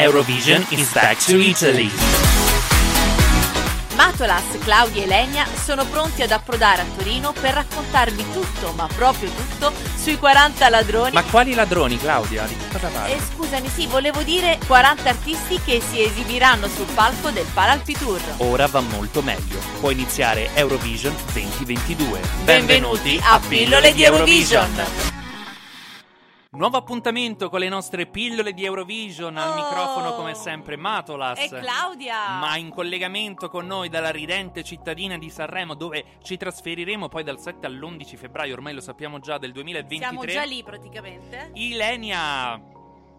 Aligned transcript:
Eurovision 0.00 0.64
is 0.70 0.90
back 0.94 1.18
to 1.26 1.36
Italy. 1.36 1.90
Matolas, 3.96 4.44
Claudia 4.60 5.02
e 5.02 5.06
Lenia 5.06 5.46
sono 5.62 5.84
pronti 5.84 6.22
ad 6.22 6.30
approdare 6.30 6.80
a 6.80 6.84
Torino 6.96 7.34
per 7.38 7.52
raccontarvi 7.52 8.24
tutto, 8.32 8.72
ma 8.76 8.88
proprio 8.96 9.28
tutto, 9.28 9.70
sui 9.94 10.16
40 10.16 10.70
ladroni. 10.70 11.12
Ma 11.12 11.22
quali 11.22 11.52
ladroni, 11.52 11.98
Claudia? 11.98 12.46
Di 12.46 12.56
cosa 12.72 12.88
parli? 12.88 13.12
Eh, 13.12 13.18
scusami, 13.34 13.68
sì, 13.68 13.86
volevo 13.88 14.22
dire 14.22 14.58
40 14.66 15.06
artisti 15.06 15.60
che 15.62 15.82
si 15.86 16.02
esibiranno 16.02 16.66
sul 16.68 16.86
palco 16.94 17.28
del 17.28 17.46
Palalpi 17.52 17.92
Tour. 17.92 18.20
Ora 18.38 18.66
va 18.68 18.80
molto 18.80 19.20
meglio. 19.20 19.58
Può 19.80 19.90
iniziare 19.90 20.48
Eurovision 20.54 21.14
2022. 21.34 22.20
Benvenuti 22.44 23.20
a 23.22 23.38
Pillole 23.46 23.92
di 23.92 24.02
Eurovision. 24.04 25.09
Nuovo 26.52 26.78
appuntamento 26.78 27.48
con 27.48 27.60
le 27.60 27.68
nostre 27.68 28.06
pillole 28.06 28.52
di 28.52 28.64
Eurovision. 28.64 29.36
Al 29.36 29.50
Oh. 29.50 29.54
microfono, 29.54 30.14
come 30.16 30.34
sempre, 30.34 30.76
Matolas. 30.76 31.38
E 31.38 31.48
Claudia! 31.48 32.38
Ma 32.40 32.56
in 32.56 32.70
collegamento 32.70 33.48
con 33.48 33.66
noi 33.66 33.88
dalla 33.88 34.10
ridente 34.10 34.64
cittadina 34.64 35.16
di 35.16 35.30
Sanremo, 35.30 35.74
dove 35.74 36.18
ci 36.24 36.36
trasferiremo 36.36 37.08
poi 37.08 37.22
dal 37.22 37.38
7 37.38 37.66
all'11 37.66 38.16
febbraio, 38.16 38.54
ormai 38.54 38.74
lo 38.74 38.80
sappiamo 38.80 39.20
già, 39.20 39.38
del 39.38 39.52
2023. 39.52 40.08
Siamo 40.08 40.24
già 40.24 40.42
lì 40.42 40.60
praticamente. 40.64 41.50
Ilenia, 41.54 42.60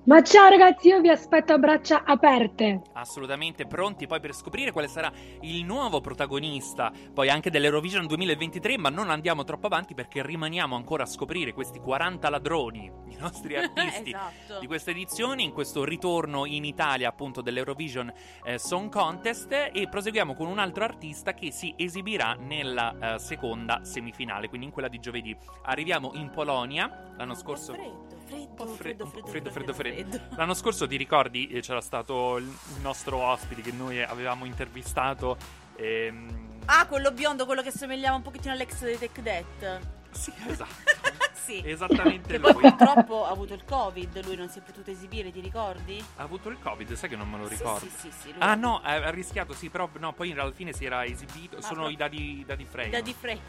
Ma 0.04 0.24
ciao 0.24 0.50
ragazzi, 0.50 0.88
io 0.88 1.00
vi 1.00 1.10
aspetto 1.10 1.54
a 1.54 1.60
braccia 1.60 2.04
aperte. 2.04 2.82
assolutamente 2.94 3.68
pronti 3.68 4.08
poi 4.08 4.20
per 4.20 4.34
scoprire 4.34 4.72
quale 4.72 4.88
sarà 4.88 5.12
il 5.42 5.64
nuovo 5.64 6.02
protagonista, 6.02 6.92
poi 7.14 7.30
anche 7.30 7.52
dell'Eurovision 7.52 8.08
2023, 8.08 8.80
ma 8.80 8.90
non 8.90 9.12
andiamo 9.12 9.44
troppo 9.44 9.68
avanti 9.68 9.94
perché 9.94 10.26
rimaniamo 10.26 10.76
ancora 10.76 11.04
a 11.04 11.06
scoprire 11.06 11.54
questi 11.54 11.78
40 11.78 12.30
ladroni, 12.32 12.92
i 13.10 13.18
nostri 13.20 13.56
artisti. 13.62 14.10
esatto. 14.10 14.60
di 14.60 14.66
questa 14.66 14.90
edizione, 14.90 15.44
in 15.44 15.52
questo 15.52 15.84
ritorno 15.84 16.48
in 16.48 16.66
Italia 16.66 17.08
appunto 17.08 17.42
dell'Eurovision 17.42 18.12
eh, 18.44 18.58
Song 18.58 18.90
Contest 18.90 19.52
e 19.52 19.88
proseguiamo 19.88 20.34
con 20.34 20.48
un 20.48 20.58
altro 20.58 20.84
artista 20.84 21.36
che 21.36 21.52
si 21.52 21.76
esibirà 21.78 22.34
nella 22.34 23.14
eh, 23.16 23.20
seconda 23.20 23.84
semifinale, 23.84 24.50
quindi 24.50 24.66
in 24.66 24.72
quella 24.74 24.88
di 24.88 24.98
giovedì. 24.98 25.38
Arriviamo 25.66 26.10
in 26.16 26.32
Polonia, 26.32 27.14
l'anno 27.16 27.36
scorso... 27.36 28.11
Freddo, 28.32 28.66
freddo, 28.76 29.06
freddo, 29.06 29.52
freddo, 29.52 29.74
freddo, 29.74 30.20
L'anno 30.38 30.54
scorso 30.54 30.88
ti 30.88 30.96
ricordi 30.96 31.48
eh, 31.50 31.60
c'era 31.60 31.82
stato 31.82 32.38
il 32.38 32.50
nostro 32.82 33.18
ospite 33.18 33.62
che 33.62 33.74
noi 33.74 34.02
avevamo 34.02 34.46
intervistato 34.46 35.36
ehm, 35.76 36.60
Ah, 36.66 36.86
quello 36.88 37.12
biondo, 37.12 37.46
quello 37.46 37.62
che 37.62 37.72
somigliava 37.72 38.16
un 38.16 38.22
pochettino 38.22 38.54
all'ex 38.54 38.86
di 38.86 38.98
Tech 38.98 39.20
Death. 39.20 39.80
Sì, 40.12 40.32
esatto. 40.48 41.01
Sì. 41.44 41.62
Esattamente 41.66 42.34
Che 42.34 42.40
poi 42.40 42.54
lui. 42.54 42.62
purtroppo 42.62 43.26
ha 43.26 43.30
avuto 43.30 43.54
il 43.54 43.64
covid, 43.66 44.24
lui 44.26 44.36
non 44.36 44.50
si 44.50 44.60
è 44.60 44.62
potuto 44.62 44.92
esibire, 44.92 45.32
ti 45.32 45.40
ricordi? 45.40 46.04
Ha 46.18 46.24
avuto 46.24 46.50
il 46.50 46.58
Covid, 46.60 46.94
sai 46.94 47.10
che 47.10 47.16
non 47.16 47.30
me 47.30 47.38
lo 47.38 47.48
ricordo. 47.48 47.86
Sì, 47.88 48.10
sì, 48.10 48.12
sì. 48.12 48.34
Ah 48.40 48.56
no, 48.56 48.82
ha 48.84 49.10
rischiato, 49.10 49.54
sì, 49.54 49.70
però 49.70 49.90
no, 50.00 50.14
poi 50.14 50.32
alla 50.32 50.52
fine 50.52 50.74
si 50.74 50.86
era 50.86 51.04
esibito. 51.06 51.58
Ma 51.58 51.62
sono 51.64 51.82
pro- 51.82 51.90
i 51.90 51.96
dadi, 51.96 52.40
i 52.40 52.46
dadi 52.46 52.66
Frey. 52.66 52.90
Da 52.90 53.02
di 53.02 53.14
Frey. 53.18 53.40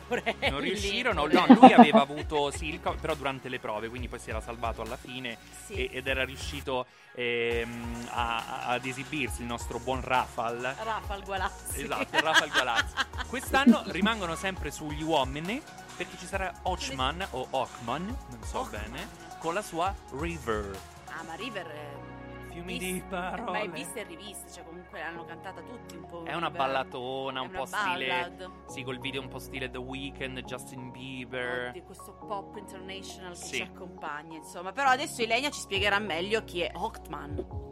Non 0.51 0.61
riuscirono, 0.61 1.27
no, 1.31 1.47
lui 1.49 1.73
aveva 1.73 2.01
avuto 2.03 2.51
sì, 2.51 2.69
il 2.69 2.81
Covid, 2.81 3.01
però 3.01 3.15
durante 3.15 3.49
le 3.49 3.59
prove, 3.59 3.89
quindi 3.89 4.09
poi 4.09 4.19
si 4.19 4.31
era 4.31 4.41
salvato 4.41 4.83
alla 4.83 4.97
fine 4.97 5.37
e- 5.69 5.89
ed 5.93 6.07
era 6.07 6.25
riuscito 6.25 6.87
ehm, 7.15 8.09
a- 8.11 8.67
ad 8.69 8.85
esibirsi 8.87 9.41
il 9.43 9.47
nostro 9.47 9.79
buon 9.79 10.01
Rafal. 10.03 10.75
Rafal 10.83 11.23
Gualazzi. 11.25 11.83
Esatto, 11.83 12.21
Rafal 12.21 12.49
Galazzi. 12.49 12.95
Quest'anno 13.29 13.83
rimangono 13.87 14.35
sempre 14.35 14.71
sugli 14.71 15.03
uomini 15.03 15.61
perché 16.05 16.17
ci 16.19 16.27
sarà 16.27 16.53
Ochman 16.63 17.27
o 17.31 17.47
Ochman, 17.51 18.05
non 18.07 18.43
so 18.43 18.61
Ochman. 18.61 18.83
bene, 18.91 19.09
con 19.39 19.55
la 19.55 19.63
sua 19.63 19.95
River. 20.13 20.79
Ah, 21.07 21.23
ma 21.25 21.35
River... 21.35 21.67
eh, 21.71 22.11
Fiumi 22.53 22.77
vis- 22.79 22.93
di 22.93 23.03
parole. 23.09 23.51
Ma 23.51 23.61
è 23.61 23.71
vista 23.71 24.01
e 24.01 24.03
rivista, 24.03 24.51
cioè 24.51 24.65
comunque 24.65 24.99
l'hanno 24.99 25.25
cantata 25.25 25.63
tutti 25.63 25.97
un 25.97 26.05
po'. 26.07 26.25
È 26.25 26.35
una 26.35 26.49
River. 26.49 26.51
ballatona, 26.53 27.41
È 27.41 27.43
un 27.43 27.49
una 27.49 27.59
po' 27.61 27.65
stile. 27.65 28.07
ballad. 28.09 28.51
Sì, 28.69 28.83
col 28.83 28.99
video 28.99 29.23
un 29.23 29.29
po' 29.29 29.39
stile 29.39 29.71
The 29.71 29.79
Weeknd, 29.79 30.39
Justin 30.45 30.91
Bieber. 30.91 31.73
di 31.73 31.83
questo 31.83 32.13
pop 32.13 32.55
international 32.57 33.31
che 33.33 33.37
Sì. 33.39 33.57
ci 33.57 33.63
accompagna, 33.63 34.37
insomma. 34.37 34.73
Però 34.73 34.91
adesso 34.91 35.23
Ilenia 35.23 35.51
ci 35.51 35.61
spiegherà 35.61 35.99
meglio 35.99 36.45
chi 36.45 36.61
è 36.61 36.71
Ochtman. 36.75 37.71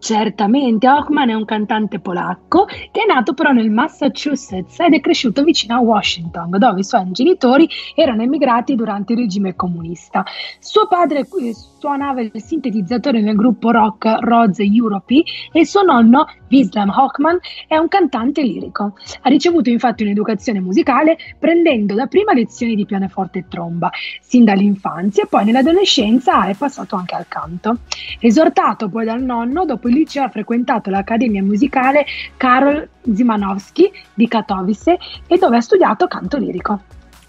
Certamente, 0.00 0.88
Hochman 0.88 1.28
è 1.28 1.34
un 1.34 1.44
cantante 1.44 2.00
polacco 2.00 2.64
che 2.64 3.02
è 3.02 3.06
nato 3.06 3.34
però 3.34 3.52
nel 3.52 3.70
Massachusetts 3.70 4.80
ed 4.80 4.94
è 4.94 5.00
cresciuto 5.00 5.42
vicino 5.42 5.74
a 5.74 5.80
Washington, 5.80 6.56
dove 6.58 6.80
i 6.80 6.84
suoi 6.84 7.10
genitori 7.10 7.68
erano 7.94 8.22
emigrati 8.22 8.74
durante 8.74 9.12
il 9.12 9.18
regime 9.18 9.54
comunista. 9.54 10.24
Suo 10.58 10.88
padre 10.88 11.20
eh, 11.20 11.54
suonava 11.54 12.22
il 12.22 12.32
sintetizzatore 12.34 13.20
nel 13.20 13.36
gruppo 13.36 13.70
rock 13.70 14.16
Rose 14.20 14.62
Europe 14.62 15.22
e 15.52 15.66
suo 15.66 15.82
nonno, 15.82 16.26
Wislam 16.48 16.88
Hochman, 16.88 17.38
è 17.68 17.76
un 17.76 17.88
cantante 17.88 18.40
lirico. 18.40 18.94
Ha 19.20 19.28
ricevuto 19.28 19.68
infatti 19.68 20.02
un'educazione 20.02 20.60
musicale 20.60 21.18
prendendo 21.38 21.94
dapprima 21.94 22.32
lezioni 22.32 22.74
di 22.74 22.86
pianoforte 22.86 23.40
e 23.40 23.44
tromba, 23.48 23.90
sin 24.20 24.44
dall'infanzia 24.44 25.24
e 25.24 25.26
poi 25.26 25.44
nell'adolescenza 25.44 26.46
è 26.46 26.54
passato 26.54 26.96
anche 26.96 27.14
al 27.14 27.28
canto. 27.28 27.80
Esortato 28.18 28.88
poi 28.88 29.04
dal 29.04 29.22
nonno, 29.22 29.66
dopo 29.66 29.88
il 29.90 29.96
liceo 29.96 30.24
ha 30.24 30.28
frequentato 30.28 30.88
l'accademia 30.88 31.42
musicale 31.42 32.06
Karol 32.36 32.88
Zimanowski 33.12 33.92
di 34.14 34.28
Katowice 34.28 34.98
e 35.26 35.36
dove 35.36 35.56
ha 35.56 35.60
studiato 35.60 36.06
canto 36.06 36.38
lirico. 36.38 36.80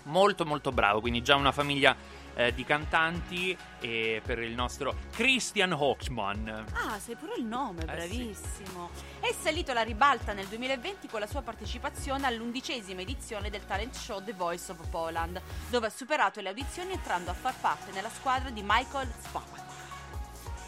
Molto 0.03 0.45
molto 0.45 0.71
bravo, 0.71 1.01
quindi 1.01 1.21
già 1.21 1.35
una 1.35 1.51
famiglia 1.51 1.95
eh, 2.35 2.53
di 2.53 2.63
cantanti 2.63 3.55
e 3.79 4.21
per 4.23 4.39
il 4.39 4.53
nostro 4.53 4.95
Christian 5.11 5.73
Hochman. 5.73 6.65
Ah, 6.73 6.99
sai 6.99 7.15
pure 7.15 7.33
il 7.37 7.45
nome, 7.45 7.81
Eh, 7.81 7.85
bravissimo. 7.85 8.89
È 9.19 9.31
salito 9.33 9.71
alla 9.71 9.83
ribalta 9.83 10.33
nel 10.33 10.45
2020 10.47 11.07
con 11.07 11.19
la 11.19 11.27
sua 11.27 11.41
partecipazione 11.41 12.27
all'undicesima 12.27 13.01
edizione 13.01 13.49
del 13.49 13.65
talent 13.65 13.95
show 13.95 14.23
The 14.23 14.33
Voice 14.33 14.71
of 14.71 14.87
Poland, 14.89 15.41
dove 15.69 15.87
ha 15.87 15.91
superato 15.91 16.41
le 16.41 16.49
audizioni 16.49 16.91
entrando 16.93 17.31
a 17.31 17.33
far 17.33 17.55
parte 17.59 17.91
nella 17.91 18.09
squadra 18.09 18.49
di 18.49 18.61
Michael 18.65 19.07
Spavak. 19.19 19.60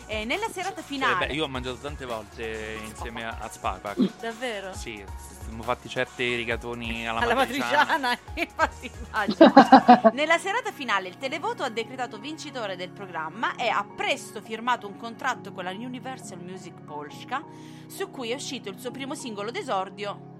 E 0.05 0.25
nella 0.25 0.47
serata 0.49 0.81
Eh, 0.81 0.83
finale... 0.83 1.27
beh, 1.27 1.33
io 1.33 1.45
ho 1.45 1.47
mangiato 1.47 1.77
tante 1.77 2.05
volte 2.05 2.77
insieme 2.85 3.25
a, 3.25 3.37
a 3.39 3.49
Sparpak. 3.49 3.97
Davvero? 4.19 4.73
Sì, 4.73 5.03
siamo 5.43 5.63
fatti 5.63 5.89
certi 5.89 6.35
rigatoni 6.35 7.07
alla, 7.07 7.21
alla 7.21 7.35
matriciana. 7.35 8.17
infatti 8.35 8.91
immagino. 9.07 9.53
Nella 10.13 10.37
serata 10.37 10.71
finale 10.71 11.07
il 11.07 11.17
televoto 11.17 11.63
ha 11.63 11.69
decretato 11.69 12.17
vincitore 12.19 12.75
del 12.75 12.89
programma 12.89 13.55
e 13.55 13.69
ha 13.69 13.83
presto 13.83 14.41
firmato 14.41 14.87
un 14.87 14.97
contratto 14.97 15.51
con 15.51 15.63
la 15.63 15.71
Universal 15.71 16.39
Music 16.39 16.81
Polska 16.81 17.43
su 17.87 18.09
cui 18.09 18.31
è 18.31 18.35
uscito 18.35 18.69
il 18.69 18.79
suo 18.79 18.91
primo 18.91 19.15
singolo 19.15 19.51
d'esordio. 19.51 20.31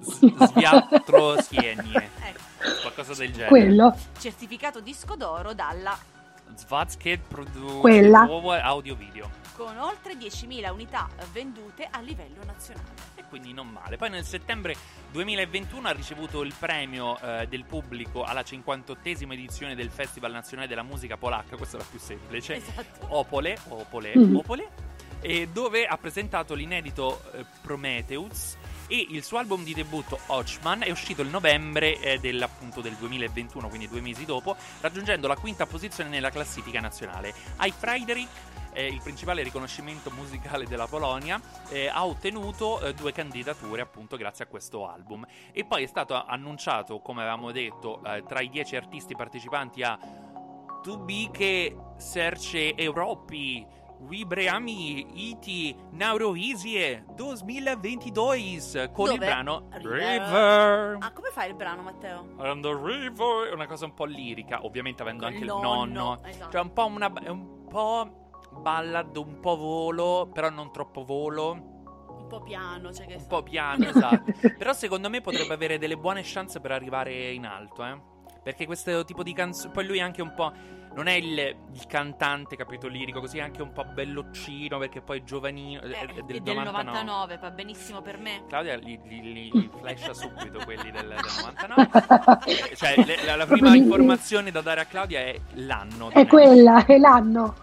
S- 0.00 0.46
Sviatro 0.46 1.40
Sienie, 1.42 2.10
Ecco, 2.22 2.80
qualcosa 2.82 3.14
del 3.14 3.30
genere. 3.32 3.48
Quello, 3.48 3.96
certificato 4.18 4.80
disco 4.80 5.16
d'oro 5.16 5.52
dalla 5.54 5.96
Svazket 6.56 7.20
Produ- 7.28 7.80
Quella. 7.80 8.20
Audio 8.62 8.94
Video. 8.94 9.30
con 9.54 9.76
oltre 9.78 10.14
10.000 10.14 10.70
unità 10.70 11.08
vendute 11.32 11.86
a 11.90 12.00
livello 12.00 12.44
nazionale. 12.44 12.86
E 13.16 13.24
quindi 13.28 13.52
non 13.52 13.66
male. 13.68 13.96
Poi 13.96 14.08
nel 14.08 14.24
settembre 14.24 14.76
2021 15.10 15.88
ha 15.88 15.92
ricevuto 15.92 16.42
il 16.42 16.54
premio 16.56 17.18
eh, 17.20 17.46
del 17.48 17.64
pubblico 17.64 18.22
alla 18.22 18.42
58esima 18.42 19.32
edizione 19.32 19.74
del 19.74 19.90
Festival 19.90 20.30
Nazionale 20.30 20.68
della 20.68 20.84
Musica 20.84 21.16
Polacca, 21.16 21.56
questa 21.56 21.76
è 21.76 21.80
la 21.80 21.86
più 21.90 21.98
semplice. 21.98 22.54
Esatto. 22.54 23.06
Opole, 23.08 23.58
Opole, 23.68 24.16
Mhm. 24.16 24.36
Opole, 24.36 24.68
e 25.20 25.48
dove 25.48 25.84
ha 25.86 25.98
presentato 25.98 26.54
l'inedito 26.54 27.20
eh, 27.32 27.44
Prometheus 27.60 28.56
e 28.88 29.06
il 29.10 29.22
suo 29.22 29.38
album 29.38 29.62
di 29.62 29.74
debutto 29.74 30.18
Ochman 30.26 30.82
è 30.82 30.90
uscito 30.90 31.22
il 31.22 31.28
novembre 31.28 32.00
eh, 32.00 32.18
del, 32.18 32.42
appunto, 32.42 32.80
del 32.80 32.94
2021, 32.94 33.68
quindi 33.68 33.88
due 33.88 34.00
mesi 34.00 34.24
dopo, 34.24 34.56
raggiungendo 34.80 35.28
la 35.28 35.36
quinta 35.36 35.66
posizione 35.66 36.10
nella 36.10 36.30
classifica 36.30 36.80
nazionale. 36.80 37.32
Ai 37.56 37.70
Frederick 37.70 38.28
eh, 38.72 38.86
il 38.86 39.00
principale 39.02 39.42
riconoscimento 39.42 40.10
musicale 40.10 40.64
della 40.64 40.86
Polonia, 40.86 41.40
eh, 41.68 41.88
ha 41.88 42.06
ottenuto 42.06 42.80
eh, 42.80 42.94
due 42.94 43.12
candidature 43.12 43.82
appunto 43.82 44.16
grazie 44.16 44.44
a 44.44 44.46
questo 44.46 44.88
album. 44.88 45.26
E 45.52 45.64
poi 45.64 45.82
è 45.82 45.86
stato 45.86 46.14
annunciato, 46.24 47.00
come 47.00 47.22
avevamo 47.22 47.50
detto, 47.50 48.02
eh, 48.04 48.22
tra 48.26 48.40
i 48.40 48.48
dieci 48.48 48.76
artisti 48.76 49.16
partecipanti 49.16 49.82
a 49.82 49.98
Tubike 50.82 51.76
Serce 51.96 52.76
Europi 52.76 53.66
Vibrami 54.00 55.28
Iti 55.30 55.74
Nauroisie 55.92 57.04
2022 57.14 58.90
con 58.92 59.06
Dove? 59.06 59.12
il 59.12 59.18
brano 59.18 59.68
River. 59.72 59.92
River. 59.92 60.96
Ah, 61.00 61.12
come 61.12 61.30
fai 61.32 61.48
il 61.50 61.54
brano, 61.56 61.82
Matteo? 61.82 62.34
And 62.38 62.62
the 62.62 62.72
river 62.72 63.48
è 63.50 63.52
una 63.52 63.66
cosa 63.66 63.84
un 63.86 63.94
po' 63.94 64.04
lirica, 64.04 64.64
ovviamente 64.64 65.02
avendo 65.02 65.26
anche 65.26 65.38
il 65.38 65.46
nonno, 65.46 65.84
nonno. 65.84 66.24
esatto. 66.24 66.50
Cioè 66.52 66.60
un 66.60 66.72
po' 66.72 66.86
una 66.86 67.12
è 67.22 67.28
un 67.28 67.66
po' 67.68 68.28
ballad, 68.60 69.16
un 69.16 69.40
po' 69.40 69.56
volo, 69.56 70.28
però 70.32 70.48
non 70.50 70.72
troppo 70.72 71.04
volo, 71.04 71.50
Un 72.08 72.26
po' 72.28 72.40
piano, 72.42 72.92
cioè 72.92 73.06
che 73.06 73.14
un 73.14 73.20
sa. 73.20 73.26
po' 73.26 73.42
piano, 73.42 73.84
esatto. 73.86 74.32
Però 74.58 74.72
secondo 74.74 75.08
me 75.08 75.20
potrebbe 75.22 75.54
avere 75.54 75.78
delle 75.78 75.96
buone 75.96 76.20
chance 76.24 76.60
per 76.60 76.72
arrivare 76.72 77.30
in 77.32 77.46
alto, 77.46 77.84
eh. 77.84 77.98
Perché 78.42 78.66
questo 78.66 79.04
tipo 79.04 79.22
di 79.22 79.32
canzone. 79.32 79.72
Poi 79.72 79.86
lui 79.86 79.98
è 79.98 80.02
anche 80.02 80.20
un 80.22 80.32
po'. 80.34 80.52
Non 80.98 81.06
è 81.06 81.12
il, 81.12 81.38
il 81.38 81.86
cantante, 81.86 82.56
capito, 82.56 82.88
lirico, 82.88 83.20
così 83.20 83.38
è 83.38 83.40
anche 83.40 83.62
un 83.62 83.72
po' 83.72 83.84
belloccino, 83.84 84.78
perché 84.78 85.00
poi 85.00 85.20
è 85.20 85.22
giovanino. 85.22 85.80
Eh, 85.80 85.92
è 85.92 86.06
è 86.06 86.22
del, 86.22 86.42
del 86.42 86.56
99. 86.56 86.82
99, 86.82 87.38
va 87.40 87.50
benissimo 87.52 88.02
per 88.02 88.18
me. 88.18 88.42
Claudia 88.48 88.74
li, 88.74 88.98
li, 89.04 89.20
li- 89.22 89.50
li 89.52 89.70
flasha 89.78 90.12
subito 90.12 90.58
quelli 90.64 90.90
del, 90.90 91.06
del 91.06 91.18
99. 91.86 92.74
cioè, 92.74 92.96
le- 93.04 93.24
la, 93.24 93.36
la 93.36 93.46
prima 93.46 93.76
informazione 93.76 94.50
da 94.50 94.60
dare 94.60 94.80
a 94.80 94.86
Claudia 94.86 95.20
è 95.20 95.40
l'anno. 95.54 96.10
È 96.10 96.26
quella, 96.26 96.84
è 96.84 96.98
l'anno. 96.98 97.54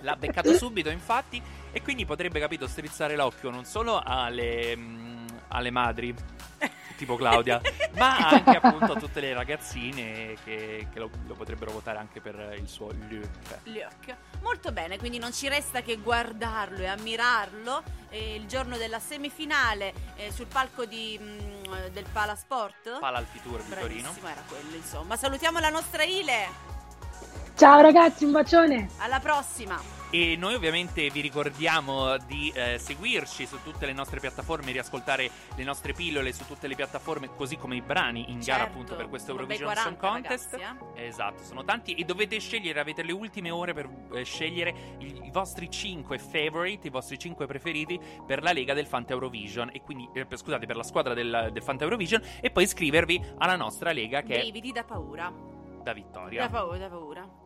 L'ha 0.00 0.16
beccato 0.16 0.54
subito, 0.54 0.88
infatti, 0.88 1.42
e 1.70 1.82
quindi 1.82 2.06
potrebbe, 2.06 2.40
capito, 2.40 2.66
strizzare 2.66 3.14
l'occhio 3.14 3.50
non 3.50 3.66
solo 3.66 4.00
alle, 4.02 4.74
mm, 4.74 5.23
alle 5.48 5.70
madri, 5.70 6.14
tipo 6.96 7.16
Claudia, 7.16 7.60
ma 7.94 8.16
anche 8.28 8.56
appunto 8.56 8.92
a 8.92 8.98
tutte 8.98 9.20
le 9.20 9.32
ragazzine 9.34 10.36
che, 10.44 10.88
che 10.92 10.98
lo, 10.98 11.10
lo 11.26 11.34
potrebbero 11.34 11.72
votare 11.72 11.98
anche 11.98 12.20
per 12.20 12.56
il 12.58 12.68
suo 12.68 12.90
look. 13.08 13.58
Look. 13.64 14.16
Molto 14.42 14.72
bene, 14.72 14.98
quindi 14.98 15.18
non 15.18 15.32
ci 15.32 15.48
resta 15.48 15.82
che 15.82 15.96
guardarlo 15.96 16.78
e 16.78 16.86
ammirarlo. 16.86 17.82
eh, 18.10 18.36
il 18.36 18.46
giorno 18.46 18.76
della 18.76 19.00
semifinale 19.00 19.92
eh, 20.16 20.30
sul 20.30 20.46
palco 20.46 20.84
di, 20.84 21.18
mm, 21.20 21.86
del 21.92 22.06
Palasport. 22.12 22.98
Pala 23.00 23.18
Alpitour 23.18 23.62
di 23.62 23.74
Torino. 23.74 24.14
Era 24.22 24.42
quello, 24.46 24.74
insomma. 24.76 25.16
Salutiamo 25.16 25.58
la 25.58 25.70
nostra 25.70 26.04
Ile. 26.04 26.73
Ciao 27.56 27.80
ragazzi, 27.80 28.24
un 28.24 28.32
bacione. 28.32 28.88
Alla 28.98 29.20
prossima. 29.20 29.80
E 30.10 30.36
noi 30.36 30.54
ovviamente 30.54 31.08
vi 31.10 31.20
ricordiamo 31.20 32.16
di 32.18 32.52
eh, 32.54 32.78
seguirci 32.78 33.46
su 33.46 33.62
tutte 33.62 33.86
le 33.86 33.92
nostre 33.92 34.20
piattaforme, 34.20 34.70
riascoltare 34.72 35.30
le 35.56 35.64
nostre 35.64 35.92
pillole 35.92 36.32
su 36.32 36.44
tutte 36.46 36.66
le 36.68 36.74
piattaforme, 36.74 37.30
così 37.34 37.56
come 37.56 37.76
i 37.76 37.80
brani 37.80 38.30
in 38.30 38.38
gara 38.40 38.58
Certo, 38.58 38.72
appunto 38.72 38.94
per 38.96 39.08
questo 39.08 39.32
Eurovision 39.32 39.72
Song 39.74 39.96
40 39.96 40.08
Contest. 40.08 40.52
ragazzi, 40.52 40.84
Esatto, 40.94 41.42
sono 41.42 41.64
tanti 41.64 41.94
e 41.94 42.04
dovete 42.04 42.38
scegliere, 42.38 42.78
avete 42.80 43.02
le 43.02 43.12
ultime 43.12 43.50
ore 43.50 43.72
per 43.72 43.88
eh, 44.14 44.22
scegliere 44.24 44.96
i, 44.98 45.20
i 45.24 45.30
vostri 45.32 45.68
5 45.70 46.18
favorite, 46.18 46.86
i 46.86 46.90
vostri 46.90 47.18
5 47.18 47.46
preferiti 47.46 48.00
per 48.24 48.42
la 48.42 48.52
Lega 48.52 48.72
del 48.74 48.86
Fanta 48.86 49.12
Eurovision 49.14 49.70
e 49.72 49.80
quindi 49.80 50.08
eh, 50.12 50.26
per- 50.26 50.38
scusate, 50.38 50.66
per 50.66 50.76
la 50.76 50.84
squadra 50.84 51.14
del, 51.14 51.50
del 51.52 51.62
Fanta 51.62 51.82
Eurovision 51.84 52.22
e 52.40 52.50
poi 52.50 52.64
iscrivervi 52.64 53.34
alla 53.38 53.56
nostra 53.56 53.90
Lega 53.92 54.22
che 54.22 54.38
Brividi 54.38 54.70
da 54.70 54.84
paura. 54.84 55.28
è 55.28 55.82
da 55.82 55.92
Vittoria. 55.92 56.42
Da 56.42 56.50
paura, 56.50 56.78
da 56.78 56.88
paura. 56.88 57.42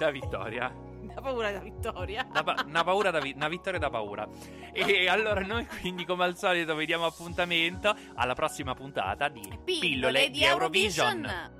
Da 0.00 0.10
Vittoria. 0.10 0.72
Da 1.14 1.20
paura 1.20 1.52
da 1.52 1.58
vittoria. 1.58 2.26
Una, 2.30 2.42
pa- 2.42 2.64
una 2.66 2.82
paura 2.84 3.10
da 3.10 3.20
vi- 3.20 3.34
una 3.36 3.48
vittoria 3.48 3.78
da 3.78 3.90
paura. 3.90 4.26
E 4.72 5.06
allora 5.10 5.42
noi 5.42 5.66
quindi 5.66 6.06
come 6.06 6.24
al 6.24 6.38
solito 6.38 6.74
vi 6.74 6.86
diamo 6.86 7.04
appuntamento 7.04 7.94
alla 8.14 8.32
prossima 8.32 8.74
puntata 8.74 9.28
di 9.28 9.42
Pillole, 9.62 10.30
di 10.30 10.42
Eurovision. 10.42 11.59